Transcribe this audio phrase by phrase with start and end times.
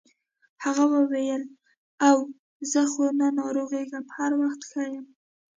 [0.63, 1.43] هغه وویل
[2.09, 2.25] اوه
[2.71, 5.05] زه خو نه ناروغیږم هر وخت ښه یم.